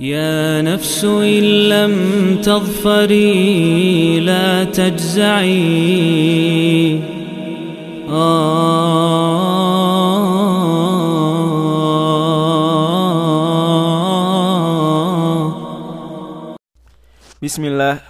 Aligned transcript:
يا 0.00 0.62
نفس 0.62 1.04
إن 1.04 1.68
لم 1.68 1.94
تظفري 2.42 4.20
لا 4.20 4.64
تجزعي 4.64 5.62
Bismillah, 17.42 18.00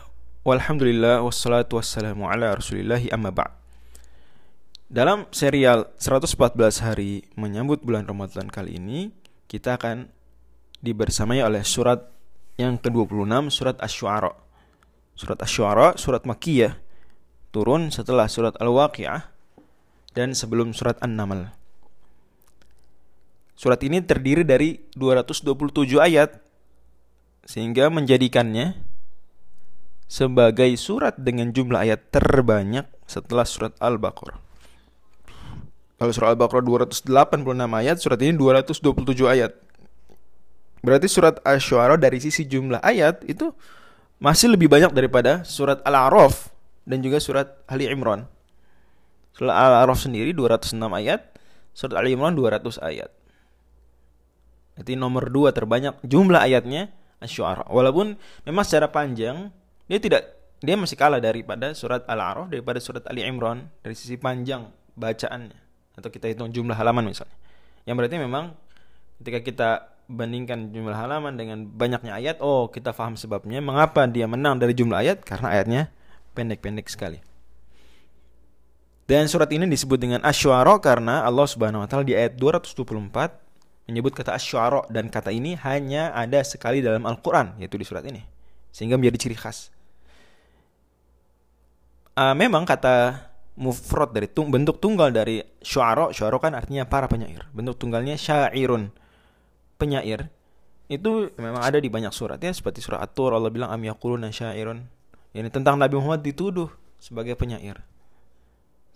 walhamdulillah, 0.44 1.24
wassalatu 1.24 1.80
wassalamu 1.80 2.28
ala 2.28 2.54
rasulillahi 2.54 3.10
amma 3.10 3.34
ba' 3.34 3.52
Dalam 4.86 5.24
serial 5.34 5.88
114 5.98 6.56
hari 6.84 7.24
menyambut 7.34 7.80
bulan 7.80 8.04
Ramadan 8.06 8.46
kali 8.52 8.76
ini 8.78 9.10
Kita 9.48 9.80
akan 9.80 10.15
dibersamai 10.81 11.41
oleh 11.41 11.61
surat 11.65 12.05
yang 12.57 12.77
ke-26 12.81 13.53
Surat 13.53 13.77
Ash-Shu'ara 13.77 14.33
Surat 15.17 15.39
Ash-Shu'ara, 15.41 15.97
surat 15.97 16.25
Makiyah 16.25 16.77
Turun 17.53 17.89
setelah 17.89 18.29
surat 18.29 18.53
Al-Waqi'ah 18.57 19.29
Dan 20.13 20.33
sebelum 20.37 20.73
surat 20.73 20.97
An-Naml 21.01 21.53
Surat 23.57 23.81
ini 23.81 24.01
terdiri 24.05 24.45
dari 24.45 24.77
227 24.93 25.53
ayat 25.97 26.37
Sehingga 27.45 27.89
menjadikannya 27.89 28.87
sebagai 30.07 30.71
surat 30.79 31.19
dengan 31.19 31.51
jumlah 31.51 31.83
ayat 31.83 32.07
terbanyak 32.09 32.87
setelah 33.03 33.43
surat 33.43 33.75
Al-Baqarah. 33.83 34.39
Kalau 35.99 36.11
surat 36.15 36.29
Al-Baqarah 36.33 36.63
286 36.63 37.11
ayat, 37.51 37.95
surat 37.99 38.19
ini 38.23 38.33
227 38.39 39.27
ayat. 39.27 39.51
Berarti 40.87 41.11
surat 41.11 41.43
Asy-Syu'ara 41.43 41.99
dari 41.99 42.15
sisi 42.23 42.47
jumlah 42.47 42.79
ayat 42.79 43.19
itu 43.27 43.51
masih 44.23 44.55
lebih 44.55 44.71
banyak 44.71 44.95
daripada 44.95 45.43
surat 45.43 45.83
Al-A'raf 45.83 46.47
dan 46.87 47.03
juga 47.03 47.19
surat 47.19 47.59
Ali 47.67 47.91
Imran. 47.91 48.23
Surat 49.35 49.51
Al-A'raf 49.51 49.99
sendiri 49.99 50.31
206 50.31 50.79
ayat, 50.79 51.27
surat 51.75 51.99
Ali 51.99 52.15
Imran 52.15 52.39
200 52.39 52.79
ayat. 52.79 53.11
Jadi 54.79 54.95
nomor 54.95 55.27
2 55.27 55.51
terbanyak 55.51 55.99
jumlah 56.07 56.39
ayatnya 56.39 56.95
Asy-Syu'ara. 57.19 57.67
Walaupun 57.67 58.15
memang 58.47 58.63
secara 58.63 58.87
panjang 58.87 59.51
dia 59.91 59.99
tidak 59.99 60.23
dia 60.63 60.79
masih 60.79 60.95
kalah 60.95 61.19
daripada 61.19 61.75
surat 61.75 62.07
Al-A'raf 62.07 62.47
daripada 62.47 62.79
surat 62.79 63.03
Ali 63.11 63.27
Imran 63.27 63.67
dari 63.83 63.91
sisi 63.91 64.15
panjang 64.15 64.71
bacaannya 64.95 65.59
atau 65.99 66.07
kita 66.07 66.31
hitung 66.31 66.47
jumlah 66.55 66.79
halaman 66.79 67.11
misalnya. 67.11 67.35
Yang 67.83 67.95
berarti 67.99 68.17
memang 68.23 68.55
ketika 69.19 69.39
kita 69.43 69.69
bandingkan 70.07 70.71
jumlah 70.71 70.95
halaman 70.95 71.35
dengan 71.35 71.67
banyaknya 71.67 72.15
ayat, 72.15 72.39
oh 72.39 72.71
kita 72.71 72.95
paham 72.95 73.19
sebabnya 73.19 73.59
mengapa 73.59 74.07
dia 74.07 74.25
menang 74.25 74.59
dari 74.59 74.73
jumlah 74.73 74.97
ayat 74.97 75.21
karena 75.23 75.47
ayatnya 75.53 75.81
pendek-pendek 76.35 76.87
sekali. 76.87 77.19
Dan 79.07 79.31
surat 79.31 79.47
ini 79.55 79.63
disebut 79.71 79.95
dengan 79.95 80.19
Asy'ara 80.23 80.79
karena 80.83 81.23
Allah 81.23 81.47
Subhanahu 81.47 81.83
wa 81.83 81.87
taala 81.87 82.03
di 82.03 82.11
ayat 82.11 82.35
224 82.35 83.87
menyebut 83.87 84.11
kata 84.11 84.35
Asy'ara 84.35 84.83
dan 84.91 85.07
kata 85.07 85.31
ini 85.31 85.55
hanya 85.63 86.11
ada 86.11 86.43
sekali 86.43 86.83
dalam 86.83 87.07
Al-Qur'an 87.07 87.55
yaitu 87.55 87.79
di 87.79 87.87
surat 87.87 88.03
ini. 88.03 88.19
Sehingga 88.75 88.99
menjadi 88.99 89.27
ciri 89.27 89.37
khas 89.39 89.71
uh, 92.17 92.33
memang 92.33 92.65
kata 92.65 93.29
mufrad 93.57 94.09
dari 94.09 94.25
tung, 94.29 94.49
bentuk 94.49 94.81
tunggal 94.81 95.13
dari 95.13 95.41
syuara 95.61 96.09
syuara 96.09 96.37
kan 96.41 96.57
artinya 96.57 96.85
para 96.89 97.05
penyair 97.05 97.45
bentuk 97.53 97.77
tunggalnya 97.77 98.17
syairun 98.17 98.89
penyair 99.77 100.27
itu 100.87 101.31
memang 101.35 101.59
ada 101.59 101.77
di 101.83 101.91
banyak 101.91 102.15
surat 102.15 102.39
ya 102.39 102.51
seperti 102.51 102.79
surah 102.79 103.03
At-Tur 103.03 103.35
Allah 103.35 103.51
bilang 103.51 103.69
am 103.71 103.81
yaquluna 103.83 104.31
syairun. 104.31 104.87
Ini 105.35 105.51
tentang 105.51 105.75
Nabi 105.75 105.99
Muhammad 105.99 106.23
dituduh 106.23 106.71
sebagai 106.97 107.35
penyair. 107.35 107.83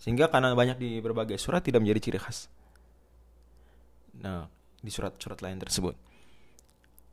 Sehingga 0.00 0.26
karena 0.32 0.56
banyak 0.56 0.80
di 0.80 0.98
berbagai 1.04 1.36
surat 1.36 1.60
tidak 1.60 1.84
menjadi 1.84 2.10
ciri 2.10 2.18
khas. 2.18 2.48
Nah 4.24 4.48
di 4.80 4.90
surat-surat 4.90 5.38
lain 5.44 5.60
tersebut. 5.60 5.94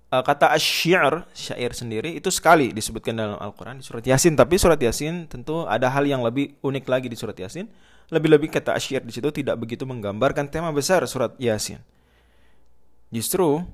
Uh, 0.10 0.26
kata 0.26 0.50
asyir 0.58 1.22
syair 1.38 1.70
sendiri 1.78 2.18
itu 2.18 2.34
sekali 2.34 2.74
disebutkan 2.74 3.14
dalam 3.14 3.38
Al-Quran 3.38 3.84
di 3.84 3.86
surat 3.86 4.02
Yasin. 4.02 4.34
Tapi 4.40 4.56
surat 4.58 4.80
Yasin 4.80 5.28
tentu 5.28 5.68
ada 5.68 5.92
hal 5.92 6.08
yang 6.08 6.24
lebih 6.24 6.56
unik 6.64 6.88
lagi 6.88 7.12
di 7.12 7.20
surat 7.20 7.36
Yasin. 7.36 7.68
Lebih-lebih 8.10 8.50
kata 8.50 8.74
asyir 8.74 9.06
di 9.06 9.12
situ 9.14 9.30
tidak 9.30 9.60
begitu 9.60 9.86
menggambarkan 9.86 10.50
tema 10.50 10.72
besar 10.72 11.04
surat 11.06 11.36
Yasin 11.38 11.84
justru 13.10 13.66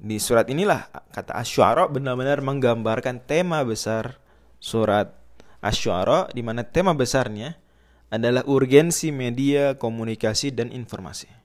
di 0.00 0.16
surat 0.16 0.48
inilah 0.48 0.88
kata 1.12 1.36
asyara 1.36 1.90
benar-benar 1.90 2.40
menggambarkan 2.40 3.20
tema 3.26 3.60
besar 3.66 4.16
surat 4.62 5.12
asyara 5.60 6.32
di 6.32 6.40
mana 6.40 6.64
tema 6.64 6.96
besarnya 6.96 7.58
adalah 8.08 8.42
urgensi 8.48 9.12
media 9.12 9.76
komunikasi 9.76 10.50
dan 10.56 10.72
informasi 10.72 11.40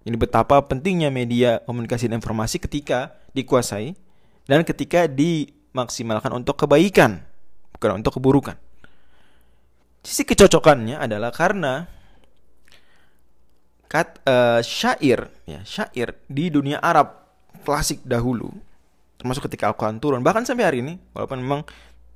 ini 0.00 0.16
betapa 0.16 0.64
pentingnya 0.64 1.12
media 1.12 1.60
komunikasi 1.68 2.08
dan 2.08 2.24
informasi 2.24 2.56
ketika 2.56 3.20
dikuasai 3.36 3.92
dan 4.48 4.64
ketika 4.64 5.04
dimaksimalkan 5.04 6.32
untuk 6.32 6.56
kebaikan, 6.56 7.20
bukan 7.76 8.00
untuk 8.00 8.16
keburukan. 8.16 8.56
Sisi 10.00 10.24
kecocokannya 10.24 10.96
adalah 10.96 11.28
karena 11.28 11.84
kat, 13.90 14.22
uh, 14.22 14.62
syair, 14.62 15.26
ya, 15.50 15.66
syair 15.66 16.14
di 16.30 16.46
dunia 16.46 16.78
Arab 16.78 17.26
klasik 17.66 18.06
dahulu, 18.06 18.54
termasuk 19.18 19.50
ketika 19.50 19.66
Al-Quran 19.74 19.98
turun, 19.98 20.22
bahkan 20.22 20.46
sampai 20.46 20.64
hari 20.64 20.78
ini, 20.80 20.94
walaupun 21.10 21.42
memang 21.42 21.66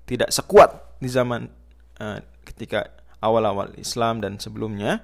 tidak 0.07 0.31
sekuat 0.31 0.71
di 1.03 1.11
zaman 1.11 1.51
uh, 1.99 2.23
ketika 2.47 2.95
awal-awal 3.19 3.75
Islam 3.75 4.23
dan 4.23 4.39
sebelumnya, 4.39 5.03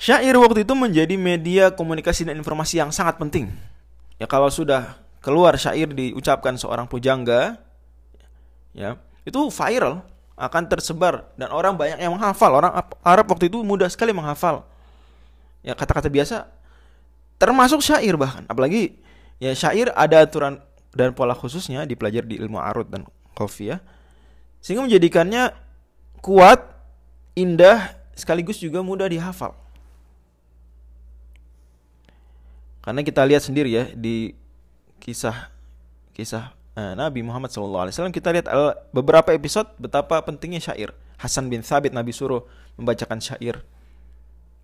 Syair 0.00 0.32
waktu 0.40 0.64
itu 0.64 0.72
menjadi 0.72 1.12
media 1.20 1.68
komunikasi 1.76 2.24
dan 2.24 2.40
informasi 2.40 2.80
yang 2.80 2.88
sangat 2.88 3.20
penting. 3.20 3.52
Ya 4.16 4.24
kalau 4.24 4.48
sudah 4.48 4.96
keluar 5.20 5.60
syair 5.60 5.92
diucapkan 5.92 6.56
seorang 6.56 6.88
pujangga, 6.88 7.60
ya 8.72 8.96
itu 9.28 9.52
viral 9.52 10.00
akan 10.40 10.62
tersebar 10.72 11.28
dan 11.36 11.52
orang 11.52 11.76
banyak 11.76 12.00
yang 12.00 12.16
menghafal. 12.16 12.48
Orang 12.48 12.72
Arab 13.04 13.28
waktu 13.28 13.52
itu 13.52 13.60
mudah 13.60 13.92
sekali 13.92 14.16
menghafal. 14.16 14.64
Ya 15.60 15.76
kata-kata 15.76 16.08
biasa 16.08 16.48
termasuk 17.36 17.84
syair 17.84 18.16
bahkan. 18.16 18.44
Apalagi 18.48 19.00
ya 19.40 19.52
syair 19.56 19.92
ada 19.96 20.24
aturan 20.24 20.60
dan 20.96 21.14
pola 21.14 21.36
khususnya 21.36 21.86
dipelajari 21.86 22.26
di 22.26 22.36
ilmu 22.40 22.58
arut 22.58 22.88
dan 22.90 23.06
ya 23.56 23.80
sehingga 24.60 24.84
menjadikannya 24.84 25.56
kuat, 26.20 26.60
indah 27.32 27.96
sekaligus 28.12 28.60
juga 28.60 28.84
mudah 28.84 29.08
dihafal. 29.08 29.56
Karena 32.84 33.00
kita 33.00 33.24
lihat 33.24 33.44
sendiri 33.44 33.72
ya 33.72 33.84
di 33.92 34.36
kisah 35.00 35.48
kisah 36.12 36.52
uh, 36.76 36.92
Nabi 36.96 37.24
Muhammad 37.24 37.48
SAW 37.48 37.88
kita 38.12 38.32
lihat 38.32 38.48
uh, 38.52 38.76
beberapa 38.92 39.32
episode 39.32 39.68
betapa 39.80 40.20
pentingnya 40.20 40.60
syair. 40.60 40.92
Hasan 41.20 41.52
bin 41.52 41.60
Thabit 41.60 41.92
Nabi 41.92 42.16
suruh 42.16 42.48
membacakan 42.80 43.20
syair 43.20 43.60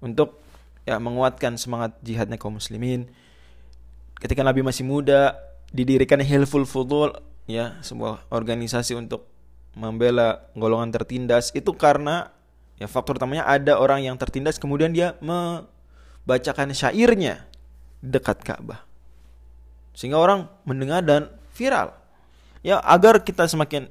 untuk 0.01 0.41
ya 0.87 1.03
menguatkan 1.03 1.59
semangat 1.59 1.99
jihadnya 2.01 2.39
kaum 2.39 2.57
muslimin. 2.57 3.11
Ketika 4.17 4.41
Nabi 4.47 4.63
masih 4.63 4.87
muda 4.87 5.37
didirikan 5.75 6.23
Hilful 6.23 6.65
Fudul 6.65 7.13
ya 7.51 7.77
sebuah 7.83 8.31
organisasi 8.31 8.95
untuk 8.97 9.29
membela 9.77 10.49
golongan 10.57 10.89
tertindas 10.89 11.53
itu 11.53 11.77
karena 11.77 12.33
ya 12.81 12.89
faktor 12.89 13.21
utamanya 13.21 13.45
ada 13.45 13.77
orang 13.77 14.09
yang 14.09 14.17
tertindas 14.17 14.57
kemudian 14.57 14.95
dia 14.95 15.19
membacakan 15.21 16.73
syairnya 16.73 17.45
dekat 18.01 18.41
Ka'bah. 18.41 18.87
Sehingga 19.93 20.17
orang 20.17 20.49
mendengar 20.65 21.05
dan 21.05 21.29
viral. 21.57 21.93
Ya, 22.61 22.81
agar 22.83 23.21
kita 23.25 23.49
semakin 23.49 23.89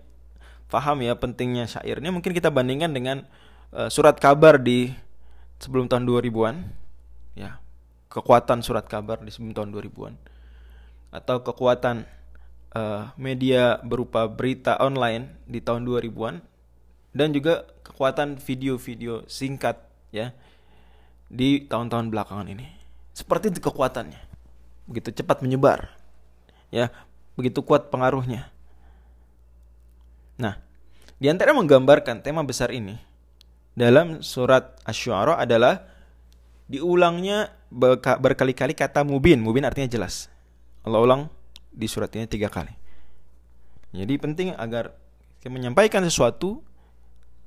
paham 0.69 1.05
ya 1.05 1.13
pentingnya 1.13 1.69
syair 1.69 2.01
ini 2.01 2.09
mungkin 2.09 2.33
kita 2.33 2.49
bandingkan 2.49 2.89
dengan 2.91 3.23
uh, 3.69 3.87
surat 3.87 4.17
kabar 4.17 4.57
di 4.57 4.91
sebelum 5.61 5.89
tahun 5.89 6.05
2000-an. 6.05 6.84
Ya, 7.35 7.59
kekuatan 8.07 8.63
surat 8.63 8.87
kabar 8.87 9.19
di 9.19 9.29
sebelum 9.29 9.51
tahun 9.51 9.69
2000-an. 9.75 10.15
Atau 11.11 11.43
kekuatan 11.43 12.07
uh, 12.75 13.11
media 13.19 13.79
berupa 13.83 14.27
berita 14.27 14.79
online 14.79 15.35
di 15.47 15.59
tahun 15.59 15.83
2000-an 15.83 16.39
dan 17.15 17.31
juga 17.31 17.63
kekuatan 17.83 18.39
video-video 18.39 19.23
singkat 19.27 19.79
ya 20.11 20.35
di 21.31 21.63
tahun-tahun 21.63 22.11
belakangan 22.11 22.47
ini. 22.51 22.67
Seperti 23.15 23.55
itu 23.55 23.63
kekuatannya. 23.63 24.19
Begitu 24.91 25.23
cepat 25.23 25.39
menyebar. 25.39 25.91
Ya, 26.71 26.91
begitu 27.39 27.63
kuat 27.63 27.87
pengaruhnya. 27.87 28.51
Nah, 30.35 30.59
di 31.15 31.31
antara 31.31 31.55
menggambarkan 31.55 32.19
tema 32.19 32.43
besar 32.43 32.75
ini 32.75 32.99
dalam 33.71 34.19
surat 34.19 34.75
Asy-Syu'ara 34.83 35.39
adalah 35.39 35.94
diulangnya 36.65 37.53
berkali-kali 38.19 38.73
kata 38.73 39.05
mubin. 39.05 39.41
Mubin 39.41 39.65
artinya 39.65 39.89
jelas. 39.89 40.29
Allah 40.85 41.01
ulang 41.01 41.21
di 41.73 41.85
surat 41.89 42.13
ini 42.13 42.29
tiga 42.29 42.49
kali. 42.49 42.73
Jadi 43.95 44.13
penting 44.19 44.47
agar 44.55 44.93
kita 45.39 45.49
menyampaikan 45.53 46.03
sesuatu 46.03 46.61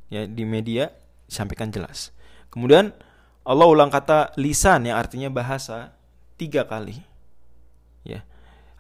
ya 0.09 0.25
di 0.25 0.45
media 0.49 0.91
disampaikan 1.29 1.69
jelas. 1.69 2.11
Kemudian 2.49 2.97
Allah 3.45 3.67
ulang 3.69 3.93
kata 3.93 4.37
lisan 4.41 4.89
yang 4.89 4.97
artinya 4.97 5.29
bahasa 5.29 5.93
tiga 6.41 6.65
kali. 6.65 7.01
Ya. 8.05 8.25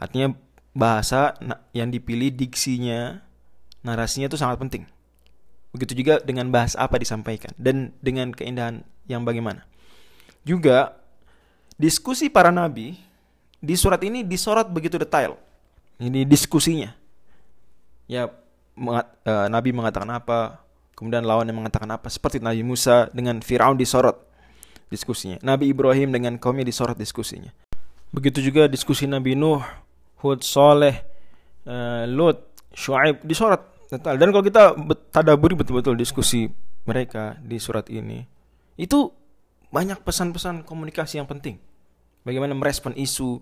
Artinya 0.00 0.37
bahasa 0.73 1.37
yang 1.75 1.91
dipilih 1.91 2.32
diksinya, 2.32 3.20
narasinya 3.82 4.31
itu 4.31 4.38
sangat 4.41 4.61
penting. 4.61 4.84
Begitu 5.75 6.00
juga 6.00 6.20
dengan 6.25 6.49
bahasa 6.49 6.81
apa 6.81 6.96
disampaikan 6.96 7.52
dan 7.61 7.93
dengan 8.00 8.32
keindahan 8.32 8.87
yang 9.05 9.26
bagaimana. 9.29 9.69
Juga 10.48 10.96
diskusi 11.76 12.32
para 12.32 12.48
nabi 12.48 12.96
di 13.60 13.74
surat 13.76 14.00
ini 14.00 14.24
disorot 14.24 14.72
begitu 14.72 14.96
detail. 14.96 15.36
Ini 16.00 16.24
diskusinya. 16.24 16.94
Ya 18.08 18.32
mengat, 18.78 19.10
uh, 19.26 19.50
Nabi 19.50 19.74
mengatakan 19.74 20.08
apa, 20.14 20.62
kemudian 20.94 21.26
lawannya 21.26 21.52
mengatakan 21.52 21.90
apa. 21.90 22.06
Seperti 22.08 22.40
Nabi 22.40 22.62
Musa 22.64 23.10
dengan 23.12 23.42
Firaun 23.42 23.76
disorot 23.76 24.16
diskusinya. 24.88 25.36
Nabi 25.44 25.68
Ibrahim 25.68 26.14
dengan 26.14 26.40
kaumnya 26.40 26.64
disorot 26.64 26.96
diskusinya. 26.96 27.52
Begitu 28.14 28.40
juga 28.40 28.70
diskusi 28.70 29.04
Nabi 29.04 29.36
Nuh, 29.36 29.60
Hud, 30.24 30.40
Soleh, 30.40 31.04
uh, 31.68 32.08
Lut, 32.08 32.40
Shu'aib 32.72 33.20
disorot 33.26 33.60
detail. 33.90 34.16
Dan 34.16 34.32
kalau 34.32 34.44
kita 34.46 34.62
tadaburi 35.12 35.58
betul-betul 35.58 35.98
diskusi 35.98 36.48
mereka 36.88 37.36
di 37.42 37.60
surat 37.60 37.90
ini, 37.92 38.24
itu 38.80 39.12
banyak 39.69 40.00
pesan-pesan 40.03 40.65
komunikasi 40.65 41.20
yang 41.20 41.29
penting. 41.29 41.61
Bagaimana 42.25 42.53
merespon 42.56 42.97
isu, 42.97 43.41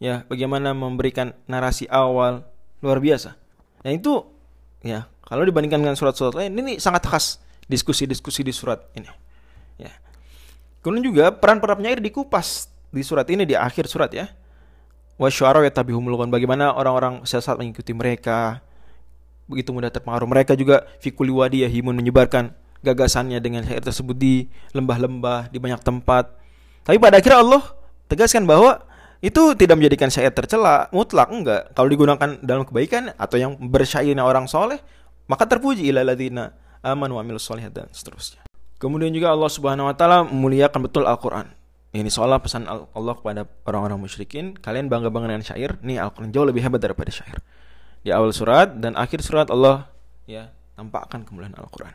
ya, 0.00 0.24
bagaimana 0.28 0.72
memberikan 0.72 1.32
narasi 1.48 1.88
awal 1.88 2.44
luar 2.82 2.98
biasa. 2.98 3.36
Nah 3.84 3.92
itu, 3.94 4.24
ya, 4.84 5.08
kalau 5.24 5.46
dibandingkan 5.46 5.80
dengan 5.80 5.96
surat-surat 5.96 6.34
lain, 6.36 6.52
ini 6.58 6.76
sangat 6.76 7.08
khas 7.08 7.40
diskusi-diskusi 7.70 8.44
di 8.44 8.52
surat 8.52 8.84
ini. 8.98 9.08
Ya. 9.80 9.92
Kemudian 10.84 11.08
juga 11.08 11.32
peran-peran 11.32 11.78
penyair 11.78 12.02
dikupas 12.02 12.68
di 12.92 13.00
surat 13.00 13.24
ini 13.32 13.48
di 13.48 13.56
akhir 13.56 13.88
surat 13.88 14.12
ya. 14.12 14.28
Wasyara 15.16 15.62
ya 15.62 15.70
tabihumulun 15.70 16.28
bagaimana 16.32 16.74
orang-orang 16.74 17.22
sesat 17.22 17.54
mengikuti 17.54 17.94
mereka 17.94 18.60
begitu 19.46 19.70
mudah 19.70 19.92
terpengaruh. 19.92 20.26
Mereka 20.26 20.58
juga 20.58 20.84
fikuli 20.98 21.30
wadi 21.30 21.62
himun 21.62 21.94
menyebarkan 21.94 22.52
gagasannya 22.82 23.38
dengan 23.38 23.62
syair 23.62 23.80
tersebut 23.82 24.14
di 24.18 24.50
lembah-lembah, 24.74 25.48
di 25.48 25.58
banyak 25.62 25.80
tempat. 25.80 26.34
Tapi 26.82 26.98
pada 26.98 27.22
akhirnya 27.22 27.40
Allah 27.40 27.62
tegaskan 28.10 28.44
bahwa 28.44 28.82
itu 29.22 29.54
tidak 29.54 29.78
menjadikan 29.78 30.10
syair 30.10 30.34
tercela 30.34 30.90
mutlak 30.90 31.30
enggak 31.30 31.70
kalau 31.78 31.86
digunakan 31.86 32.28
dalam 32.42 32.66
kebaikan 32.66 33.14
atau 33.14 33.38
yang 33.38 33.54
bersyairnya 33.54 34.26
orang 34.26 34.50
soleh 34.50 34.82
maka 35.30 35.46
terpuji 35.46 35.86
ilaladina 35.86 36.50
aman 36.82 37.06
wa 37.06 37.22
amilus 37.22 37.46
dan 37.70 37.86
seterusnya 37.94 38.42
Kemudian 38.82 39.14
juga 39.14 39.30
Allah 39.30 39.46
Subhanahu 39.46 39.86
wa 39.86 39.94
taala 39.94 40.26
memuliakan 40.26 40.90
betul 40.90 41.06
Al-Qur'an. 41.06 41.54
Ini 41.94 42.10
seolah 42.10 42.42
pesan 42.42 42.66
Allah 42.66 43.14
kepada 43.14 43.46
orang-orang 43.62 44.10
musyrikin, 44.10 44.58
kalian 44.58 44.90
bangga-bangga 44.90 45.30
dengan 45.30 45.46
syair, 45.46 45.78
nih 45.86 46.02
Al-Qur'an 46.02 46.34
jauh 46.34 46.42
lebih 46.42 46.66
hebat 46.66 46.82
daripada 46.82 47.14
syair. 47.14 47.38
Di 48.02 48.10
awal 48.10 48.34
surat 48.34 48.74
dan 48.74 48.98
akhir 48.98 49.22
surat 49.22 49.46
Allah 49.54 49.86
ya 50.26 50.50
tampakkan 50.74 51.22
kemuliaan 51.22 51.54
Al-Qur'an. 51.54 51.94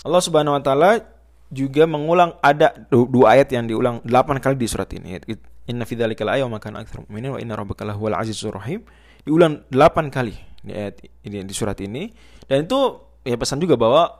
Allah 0.00 0.22
Subhanahu 0.24 0.56
wa 0.56 0.62
taala 0.64 1.04
juga 1.52 1.84
mengulang 1.84 2.32
ada 2.40 2.72
dua 2.88 3.36
ayat 3.36 3.52
yang 3.52 3.68
diulang 3.68 4.00
delapan 4.02 4.40
kali 4.40 4.56
di 4.56 4.64
surat 4.64 4.88
ini. 4.96 5.20
Inna 5.68 5.84
fi 5.84 5.94
dzalikal 5.94 6.32
ayat 6.32 6.48
wa 6.48 6.56
kana 6.56 6.80
aktsarul 6.82 7.06
mu'minin 7.06 7.36
wa 7.36 7.38
inna 7.38 7.54
rabbaka 7.54 7.84
lahuwal 7.84 8.16
azizur 8.16 8.56
rahim. 8.56 8.82
Diulang 9.22 9.62
delapan 9.68 10.08
kali 10.08 10.34
di 10.64 10.72
ayat 10.72 10.98
ini 11.22 11.44
di 11.44 11.54
surat 11.54 11.76
ini. 11.84 12.10
Dan 12.48 12.64
itu 12.66 12.98
ya 13.22 13.36
pesan 13.36 13.60
juga 13.60 13.76
bahwa 13.76 14.10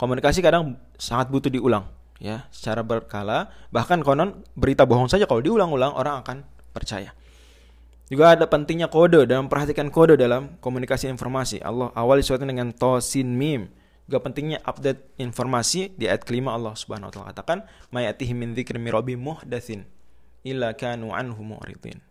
komunikasi 0.00 0.42
kadang 0.42 0.80
sangat 0.98 1.30
butuh 1.30 1.52
diulang 1.52 1.86
ya 2.18 2.48
secara 2.50 2.80
berkala. 2.82 3.52
Bahkan 3.70 4.02
konon 4.02 4.42
berita 4.56 4.88
bohong 4.88 5.12
saja 5.12 5.28
kalau 5.28 5.44
diulang-ulang 5.44 5.94
orang 5.94 6.24
akan 6.24 6.42
percaya. 6.72 7.12
Juga 8.10 8.34
ada 8.34 8.44
pentingnya 8.48 8.90
kode 8.90 9.28
dan 9.28 9.46
memperhatikan 9.46 9.92
kode 9.92 10.18
dalam 10.18 10.58
komunikasi 10.58 11.06
informasi. 11.12 11.62
Allah 11.62 11.94
awali 11.94 12.24
suatu 12.24 12.42
dengan 12.42 12.74
tosin 12.74 13.28
mim 13.28 13.70
juga 14.12 14.28
pentingnya 14.28 14.60
update 14.68 15.16
informasi 15.16 15.96
di 15.96 16.04
ayat 16.04 16.28
kelima 16.28 16.52
Allah 16.52 16.76
Subhanahu 16.76 17.08
wa 17.08 17.12
taala 17.16 17.28
katakan 17.32 17.58
mayatihi 17.88 18.36
min 18.36 18.52
dzikri 18.52 18.76
muhdatsin 19.16 19.88
illa 20.44 20.76
kanu 20.76 21.16
anhu 21.16 21.40
mu'ridin 21.40 21.96